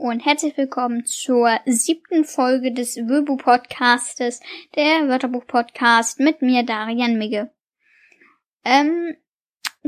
und 0.00 0.20
herzlich 0.20 0.56
willkommen 0.56 1.04
zur 1.04 1.60
siebten 1.66 2.24
Folge 2.24 2.72
des 2.72 2.96
Wöbu 2.96 3.36
Podcastes, 3.36 4.40
der 4.74 5.08
Wörterbuch 5.08 5.46
Podcast 5.46 6.20
mit 6.20 6.40
mir 6.40 6.62
Darian 6.62 7.18
Migge. 7.18 7.50
Ähm, 8.64 9.14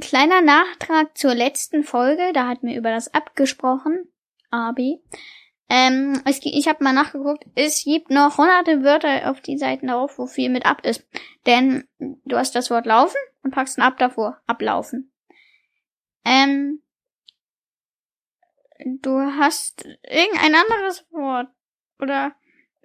kleiner 0.03 0.43
Nachtrag 0.43 1.17
zur 1.17 1.35
letzten 1.35 1.83
Folge, 1.83 2.35
da 2.35 2.47
hatten 2.47 2.67
wir 2.67 2.77
über 2.77 2.91
das 2.91 3.15
abgesprochen, 3.15 4.07
AB. 4.51 5.01
Ähm, 5.71 6.21
es, 6.27 6.41
ich 6.43 6.69
habe 6.69 6.85
mal 6.85 6.93
nachgeguckt, 6.93 7.47
es 7.55 7.83
gibt 7.83 8.11
noch 8.11 8.37
hunderte 8.37 8.85
Wörter 8.85 9.31
auf 9.31 9.41
die 9.41 9.57
Seiten 9.57 9.87
darauf, 9.87 10.19
wo 10.19 10.27
viel 10.27 10.51
mit 10.51 10.67
ab 10.67 10.85
ist. 10.85 11.07
Denn 11.47 11.89
du 11.99 12.37
hast 12.37 12.55
das 12.55 12.71
Wort 12.71 12.85
laufen 12.85 13.17
und 13.45 13.53
packst 13.53 13.79
ein 13.79 13.83
ab 13.83 13.97
davor, 13.97 14.43
ablaufen. 14.47 15.11
Ähm, 16.27 16.83
du 18.85 19.21
hast 19.21 19.85
irgendein 20.03 20.55
anderes 20.55 21.05
Wort. 21.11 21.49
Oder 21.99 22.35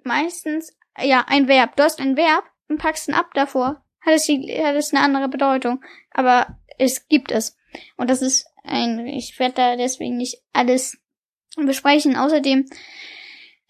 meistens, 0.04 0.76
ja, 1.00 1.24
ein 1.26 1.48
Verb. 1.48 1.76
Du 1.76 1.82
hast 1.82 2.00
ein 2.00 2.16
Verb 2.16 2.44
und 2.68 2.78
packst 2.78 3.08
ein 3.08 3.14
ab 3.14 3.30
davor. 3.34 3.84
Hat 4.00 4.14
es, 4.14 4.28
hat 4.28 4.76
es 4.76 4.92
eine 4.92 5.02
andere 5.02 5.28
Bedeutung. 5.28 5.82
Aber 6.10 6.58
es 6.78 7.08
gibt 7.08 7.30
es. 7.32 7.56
Und 7.96 8.10
das 8.10 8.22
ist 8.22 8.46
ein, 8.64 9.06
ich 9.06 9.38
werde 9.38 9.54
da 9.54 9.76
deswegen 9.76 10.16
nicht 10.16 10.42
alles 10.52 10.98
besprechen. 11.56 12.16
Außerdem, 12.16 12.68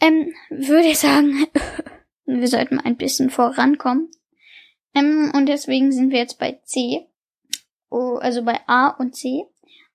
ähm, 0.00 0.34
würde 0.50 0.88
ich 0.88 0.98
sagen, 0.98 1.46
wir 2.26 2.48
sollten 2.48 2.78
ein 2.78 2.96
bisschen 2.96 3.30
vorankommen. 3.30 4.10
Ähm, 4.94 5.32
und 5.34 5.46
deswegen 5.46 5.92
sind 5.92 6.10
wir 6.10 6.18
jetzt 6.18 6.38
bei 6.38 6.60
C. 6.64 7.06
Oh, 7.90 8.18
also 8.20 8.44
bei 8.44 8.60
A 8.66 8.88
und 8.88 9.16
C. 9.16 9.46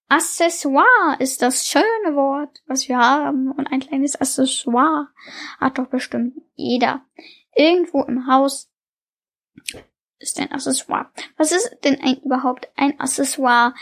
Accessoire 0.09 1.17
ist 1.19 1.41
das 1.41 1.67
schöne 1.67 2.15
Wort, 2.15 2.61
was 2.67 2.87
wir 2.87 2.97
haben. 2.97 3.51
Und 3.51 3.67
ein 3.67 3.79
kleines 3.79 4.15
Accessoire 4.15 5.07
hat 5.59 5.77
doch 5.77 5.87
bestimmt 5.87 6.35
jeder. 6.55 7.05
Irgendwo 7.55 8.03
im 8.03 8.27
Haus 8.27 8.69
ist 10.19 10.39
ein 10.39 10.51
Accessoire. 10.51 11.11
Was 11.37 11.51
ist 11.51 11.77
denn 11.83 11.99
ein, 12.01 12.21
überhaupt 12.21 12.69
ein 12.75 12.99
Accessoire? 12.99 13.73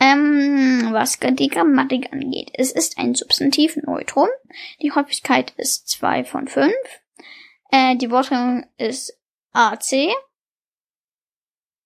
Ähm, 0.00 0.90
was 0.92 1.18
die 1.18 1.48
Grammatik 1.48 2.12
angeht. 2.12 2.52
Es 2.54 2.70
ist 2.70 2.98
ein 2.98 3.16
Substantiv 3.16 3.76
Neutrum. 3.76 4.28
Die 4.80 4.92
Häufigkeit 4.92 5.52
ist 5.56 5.88
zwei 5.88 6.22
von 6.22 6.46
fünf. 6.46 6.72
Äh, 7.70 7.96
die 7.96 8.10
Worttrennung 8.10 8.64
ist 8.76 9.18
AC. 9.52 10.14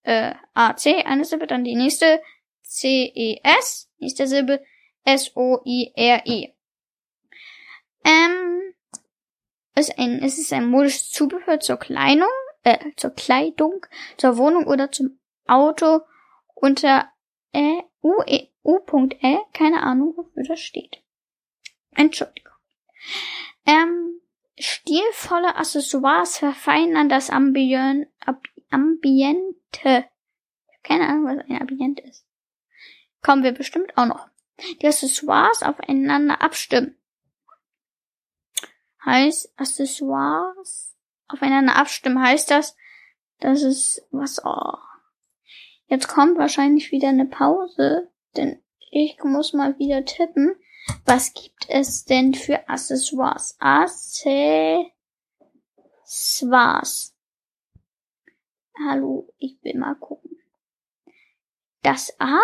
Äh, 0.03 0.35
AC, 0.53 1.07
eine 1.07 1.25
Silbe, 1.25 1.47
dann 1.47 1.65
die 1.65 1.75
nächste 1.75 2.21
C-E-S, 2.73 3.91
nächste 3.99 4.27
Silbe 4.27 4.65
S-O-I-R-E. 5.05 6.53
Ähm, 8.05 8.75
ist 9.75 9.99
ein, 9.99 10.23
es 10.23 10.39
ist 10.39 10.53
ein 10.53 10.67
modisches 10.67 11.11
Zubehör 11.11 11.61
zur 11.61 11.77
Kleidung, 11.77 12.29
äh, 12.63 12.79
zur 12.97 13.11
Kleidung, 13.11 13.85
zur 14.17 14.39
Wohnung 14.39 14.67
oder 14.67 14.91
zum 14.91 15.19
Auto 15.47 16.01
unter 16.55 17.11
äh, 17.53 17.83
U.E, 18.03 18.49
keine 19.53 19.83
Ahnung, 19.83 20.15
wofür 20.17 20.45
das 20.45 20.61
steht. 20.61 21.03
Entschuldigung. 21.95 22.53
Ähm, 23.67 24.21
stilvolle 24.59 25.57
Accessoires 25.57 26.39
verfeinern 26.39 27.09
das 27.09 27.29
Ambien, 27.29 28.07
Ab, 28.25 28.43
Ambiente. 28.71 30.07
Keine 30.83 31.09
Ahnung, 31.09 31.25
was 31.27 31.45
ein 31.49 31.61
Ambiente 31.61 32.03
ist. 32.03 32.25
Kommen 33.23 33.43
wir 33.45 33.53
bestimmt 33.53 33.97
auch 33.97 34.07
noch. 34.07 34.29
Die 34.81 34.87
Accessoires 34.87 35.63
aufeinander 35.63 36.43
abstimmen. 36.43 36.97
Heißt, 39.05 39.53
Accessoires 39.57 40.97
aufeinander 41.29 41.77
abstimmen 41.77 42.23
heißt 42.23 42.51
das, 42.51 42.77
dass 43.41 43.63
es 43.63 44.07
was, 44.11 44.45
oh. 44.45 44.77
Jetzt 45.87 46.09
kommt 46.09 46.39
wahrscheinlich 46.39 46.93
wieder 46.93 47.09
eine 47.09 47.27
Pause, 47.27 48.11
denn 48.37 48.63
ich 48.91 49.23
muss 49.25 49.53
mal 49.53 49.79
wieder 49.79 50.05
tippen. 50.05 50.55
Was 51.05 51.33
gibt 51.35 51.67
es 51.69 52.05
denn 52.05 52.35
für 52.35 52.69
Accessoires? 52.69 53.57
Accessoires. 53.61 54.91
Hallo, 58.87 59.33
ich 59.39 59.63
will 59.63 59.79
mal 59.79 59.95
gucken. 59.95 60.42
Das, 61.83 62.15
ah, 62.21 62.39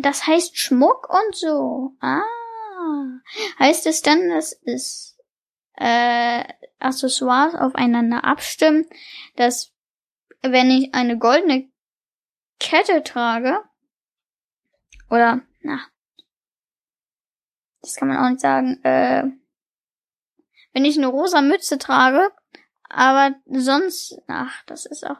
das 0.00 0.26
heißt 0.26 0.56
Schmuck 0.56 1.08
und 1.10 1.34
so. 1.34 1.92
Ah. 2.00 2.22
Heißt 3.58 3.86
es 3.86 4.02
dann, 4.02 4.28
dass 4.28 4.52
es 4.64 5.18
äh, 5.74 6.44
Accessoires 6.78 7.54
aufeinander 7.54 8.24
abstimmen, 8.24 8.88
dass 9.34 9.72
wenn 10.42 10.70
ich 10.70 10.94
eine 10.94 11.18
goldene 11.18 11.68
Kette 12.60 13.02
trage, 13.02 13.62
oder, 15.10 15.42
na, 15.60 15.80
das 17.80 17.96
kann 17.96 18.08
man 18.08 18.18
auch 18.18 18.28
nicht 18.28 18.40
sagen, 18.40 18.82
äh, 18.84 19.24
wenn 20.72 20.84
ich 20.84 20.96
eine 20.96 21.06
rosa 21.06 21.40
Mütze 21.40 21.78
trage, 21.78 22.32
aber 22.88 23.34
sonst, 23.46 24.18
ach, 24.28 24.62
das 24.66 24.86
ist 24.86 25.06
auch, 25.06 25.18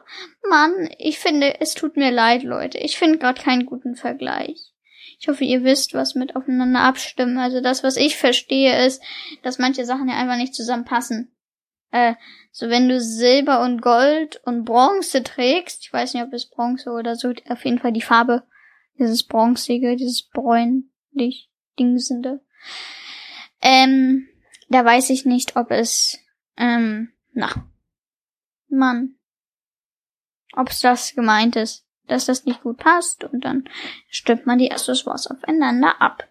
Mann, 0.49 0.89
ich 0.97 1.19
finde, 1.19 1.59
es 1.59 1.73
tut 1.73 1.97
mir 1.97 2.11
leid, 2.11 2.43
Leute. 2.43 2.77
Ich 2.77 2.97
finde 2.97 3.17
gerade 3.17 3.41
keinen 3.41 3.65
guten 3.65 3.95
Vergleich. 3.95 4.73
Ich 5.19 5.27
hoffe, 5.27 5.43
ihr 5.43 5.63
wisst, 5.63 5.93
was 5.93 6.15
mit 6.15 6.35
aufeinander 6.35 6.81
abstimmen. 6.81 7.37
Also 7.37 7.61
das, 7.61 7.83
was 7.83 7.97
ich 7.97 8.17
verstehe, 8.17 8.85
ist, 8.85 9.01
dass 9.41 9.57
manche 9.57 9.85
Sachen 9.85 10.07
ja 10.07 10.15
einfach 10.15 10.37
nicht 10.37 10.53
zusammenpassen. 10.53 11.31
Äh, 11.91 12.15
so 12.51 12.69
wenn 12.69 12.89
du 12.89 12.99
Silber 12.99 13.61
und 13.61 13.81
Gold 13.81 14.41
und 14.45 14.65
Bronze 14.65 15.23
trägst, 15.23 15.83
ich 15.83 15.93
weiß 15.93 16.13
nicht, 16.13 16.23
ob 16.23 16.33
es 16.33 16.49
Bronze 16.49 16.91
oder 16.91 17.15
so, 17.15 17.33
auf 17.49 17.65
jeden 17.65 17.79
Fall 17.79 17.93
die 17.93 18.01
Farbe, 18.01 18.43
dieses 18.99 19.23
Bronzige, 19.23 19.95
dieses 19.95 20.23
bräunlich 20.23 21.49
Dingsende. 21.79 22.41
Ähm, 23.61 24.27
da 24.69 24.83
weiß 24.83 25.09
ich 25.09 25.25
nicht, 25.25 25.55
ob 25.55 25.71
es, 25.71 26.19
ähm, 26.57 27.11
na. 27.37 27.53
Mann. 28.67 29.15
Ob's 30.53 30.81
das 30.81 31.13
gemeint 31.13 31.55
ist, 31.55 31.85
dass 32.07 32.25
das 32.25 32.45
nicht 32.45 32.63
gut 32.63 32.77
passt 32.77 33.23
und 33.23 33.45
dann 33.45 33.69
stimmt 34.09 34.47
man 34.47 34.57
die 34.57 34.71
Accessoires 34.71 35.27
aufeinander 35.27 36.01
ab. 36.01 36.27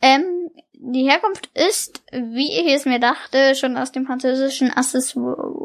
Ähm, 0.00 0.50
die 0.72 1.08
Herkunft 1.08 1.46
ist, 1.54 2.02
wie 2.12 2.60
ich 2.60 2.72
es 2.72 2.84
mir 2.84 3.00
dachte, 3.00 3.54
schon 3.54 3.78
aus 3.78 3.92
dem 3.92 4.04
französischen 4.06 4.70
Accessoires. 4.70 5.64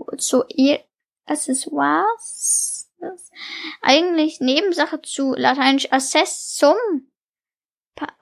Eigentlich 3.81 4.39
Nebensache 4.39 5.01
zu 5.01 5.33
lateinisch 5.35 5.91
accessum. 5.91 6.77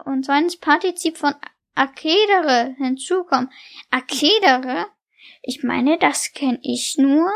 Und 0.03 0.25
zwar 0.25 0.39
ins 0.39 0.57
Partizip 0.57 1.17
von 1.17 1.35
accedere 1.75 2.75
hinzukommen. 2.77 3.51
Accedere 3.91 4.87
ich 5.41 5.63
meine, 5.63 5.97
das 5.97 6.33
kenne 6.33 6.59
ich 6.61 6.97
nur. 6.97 7.31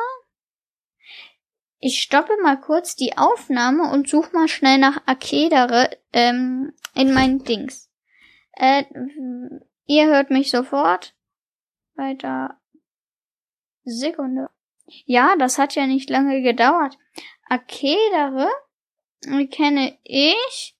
Ich 1.79 2.01
stoppe 2.01 2.33
mal 2.41 2.59
kurz 2.59 2.95
die 2.95 3.17
Aufnahme 3.17 3.91
und 3.91 4.09
suche 4.09 4.31
mal 4.33 4.47
schnell 4.47 4.77
nach 4.77 5.01
Akedere 5.05 5.89
ähm, 6.13 6.73
in 6.95 7.13
meinen 7.13 7.43
Dings. 7.43 7.91
Äh, 8.53 8.85
ihr 9.85 10.07
hört 10.07 10.29
mich 10.29 10.49
sofort. 10.49 11.13
Weiter. 11.95 12.59
Sekunde. 13.83 14.49
Ja, 15.05 15.35
das 15.37 15.57
hat 15.57 15.75
ja 15.75 15.87
nicht 15.87 16.09
lange 16.09 16.41
gedauert. 16.41 16.97
Akedere 17.47 18.49
kenne 19.51 19.97
ich 20.03 20.77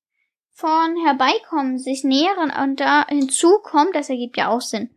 von 0.51 0.95
herbeikommen, 1.06 1.77
sich 1.77 2.03
nähern 2.03 2.51
und 2.51 2.79
da 2.79 3.06
hinzukommt, 3.07 3.94
das 3.94 4.09
ergibt 4.09 4.38
ja 4.38 4.50
auch 4.50 4.62
Sinn. 4.62 4.89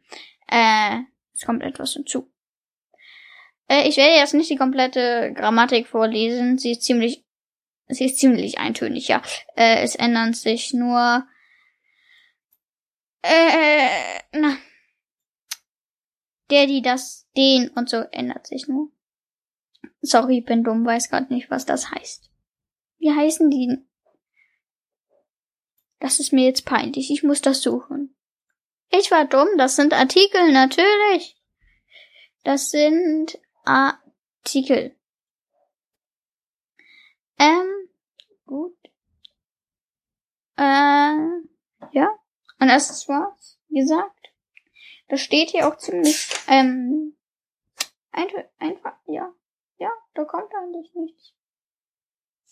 Äh, 0.46 1.00
es 1.38 1.46
kommt 1.46 1.62
etwas 1.62 1.92
hinzu. 1.92 2.28
Äh, 3.68 3.88
ich 3.88 3.96
werde 3.96 4.16
jetzt 4.16 4.34
nicht 4.34 4.50
die 4.50 4.56
komplette 4.56 5.32
Grammatik 5.34 5.86
vorlesen. 5.86 6.58
Sie 6.58 6.72
ist 6.72 6.82
ziemlich, 6.82 7.24
sie 7.86 8.06
ist 8.06 8.18
ziemlich 8.18 8.58
eintönig, 8.58 9.06
ja. 9.06 9.22
Äh, 9.54 9.82
es 9.82 9.94
ändern 9.94 10.34
sich 10.34 10.74
nur, 10.74 11.26
äh, 13.22 14.20
na. 14.32 14.56
Der, 16.50 16.66
die, 16.66 16.82
das, 16.82 17.28
den 17.36 17.68
und 17.68 17.88
so 17.88 17.98
ändert 18.10 18.46
sich 18.46 18.66
nur. 18.66 18.90
Sorry, 20.00 20.40
bin 20.40 20.64
dumm, 20.64 20.84
weiß 20.84 21.10
gerade 21.10 21.32
nicht, 21.32 21.50
was 21.50 21.66
das 21.66 21.90
heißt. 21.90 22.30
Wie 22.98 23.12
heißen 23.12 23.48
die? 23.50 23.78
Das 26.00 26.18
ist 26.18 26.32
mir 26.32 26.46
jetzt 26.46 26.64
peinlich. 26.64 27.10
Ich 27.12 27.22
muss 27.22 27.42
das 27.42 27.62
suchen. 27.62 28.17
Ich 28.90 29.10
war 29.10 29.26
dumm, 29.26 29.48
das 29.58 29.76
sind 29.76 29.92
Artikel, 29.92 30.52
natürlich. 30.52 31.36
Das 32.44 32.70
sind 32.70 33.38
Artikel. 33.64 34.96
Ähm, 37.38 37.88
gut. 38.46 38.76
Äh, 40.56 40.62
ja. 41.92 42.18
Und 42.60 42.68
das 42.68 43.08
war's. 43.08 43.58
wie 43.68 43.80
gesagt. 43.80 44.32
Das 45.08 45.20
steht 45.20 45.50
hier 45.50 45.66
auch 45.66 45.78
ziemlich, 45.78 46.28
ähm, 46.48 47.16
einfach, 48.58 48.94
ja, 49.06 49.32
ja, 49.78 49.90
da 50.14 50.24
kommt 50.24 50.52
eigentlich 50.54 50.94
nichts. 50.94 51.32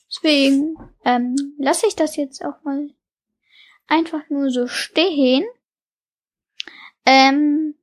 Deswegen, 0.08 0.76
ähm, 1.04 1.36
lasse 1.58 1.86
ich 1.86 1.96
das 1.96 2.16
jetzt 2.16 2.42
auch 2.42 2.62
mal 2.62 2.94
einfach 3.88 4.28
nur 4.30 4.50
so 4.50 4.68
stehen. 4.68 5.44
Ähm, 7.06 7.74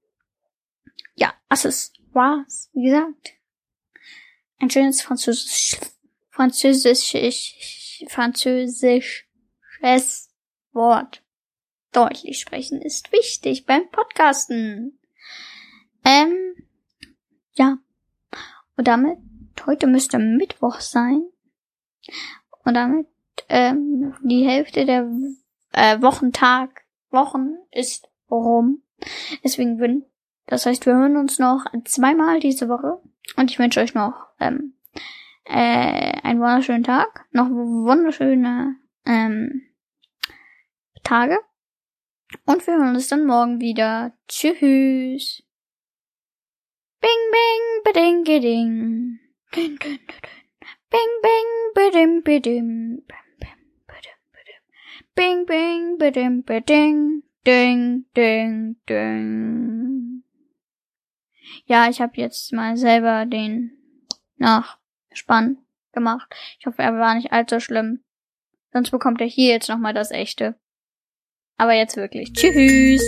ja, 1.16 1.34
war's, 2.12 2.70
wie 2.74 2.86
gesagt. 2.86 3.34
Ein 4.60 4.70
schönes 4.70 5.02
Französisch, 5.02 5.80
Französisch, 6.30 8.04
Französisches 8.10 10.30
Wort. 10.74 11.24
Deutlich 11.92 12.40
sprechen 12.40 12.82
ist 12.82 13.12
wichtig 13.12 13.66
beim 13.66 13.90
Podcasten. 13.90 15.00
Ähm, 16.04 16.56
ja. 17.54 17.78
Und 18.76 18.88
damit, 18.88 19.18
heute 19.66 19.88
müsste 19.88 20.20
Mittwoch 20.20 20.82
sein. 20.82 21.24
Und 22.66 22.74
damit, 22.74 23.08
ähm, 23.48 24.14
die 24.24 24.46
Hälfte 24.46 24.86
der 24.86 25.10
äh, 25.72 26.02
Wochentag, 26.02 26.84
Wochen 27.12 27.56
ist 27.72 28.10
rum. 28.30 28.84
Deswegen 29.44 29.78
bin, 29.78 30.06
das 30.48 30.66
heißt, 30.66 30.86
wir 30.86 30.94
hören 30.94 31.18
uns 31.18 31.40
noch 31.40 31.66
zweimal 31.86 32.40
diese 32.40 32.70
Woche. 32.70 33.02
Und 33.38 33.52
ich 33.52 33.60
wünsche 33.60 33.80
euch 33.80 33.94
noch 33.94 34.28
ähm, 34.40 34.74
äh, 35.46 36.20
einen 36.22 36.40
wunderschönen 36.40 36.84
Tag, 36.84 37.26
noch 37.32 37.50
wunderschöne 37.50 38.76
ähm, 39.06 39.64
Tage. 41.04 41.38
Und 42.46 42.66
wir 42.66 42.76
hören 42.76 42.96
uns 42.96 43.08
dann 43.08 43.26
morgen 43.26 43.60
wieder. 43.62 44.14
Tschüss. 44.28 45.44
Bing, 47.00 47.12
bing, 47.32 47.84
beding, 47.84 48.24
geding. 48.24 49.20
Ding, 49.56 49.78
ding, 49.78 50.00
ding. 50.08 50.22
Bing, 50.90 51.10
bing, 51.22 51.74
bedim, 51.74 52.24
bedim. 52.24 53.04
Bing, 55.16 55.46
bing, 55.46 55.98
bedim, 56.00 56.44
beding. 56.44 57.24
Ding, 57.46 58.06
ding, 58.16 58.78
ding. 58.88 60.24
Ja, 61.66 61.90
ich 61.90 62.02
habe 62.02 62.14
jetzt 62.16 62.54
mal 62.54 62.78
selber 62.78 63.26
den 63.26 63.72
Nachspann 64.38 65.58
gemacht. 65.92 66.34
Ich 66.60 66.66
hoffe, 66.66 66.82
er 66.82 66.94
war 66.98 67.16
nicht 67.16 67.32
allzu 67.32 67.60
schlimm. 67.60 68.04
Sonst 68.72 68.92
bekommt 68.92 69.22
er 69.22 69.28
hier 69.28 69.52
jetzt 69.52 69.70
nochmal 69.70 69.94
das 69.94 70.12
echte. 70.12 70.56
Aber 71.58 71.74
jetzt 71.74 71.98
wirklich. 71.98 72.34
Tschüss. 72.34 73.04